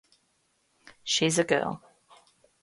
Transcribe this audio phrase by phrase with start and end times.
[1.03, 1.83] She's a girl.